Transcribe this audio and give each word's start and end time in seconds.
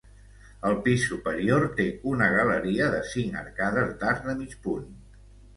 El 0.69 0.77
pis 0.87 1.03
superior 1.09 1.67
té 1.81 1.85
una 2.13 2.31
galeria 2.37 2.89
de 2.97 3.03
cinc 3.13 3.39
arcades 3.45 3.95
d'arc 4.01 4.29
de 4.31 4.37
mig 4.41 4.61
punt. 4.65 4.91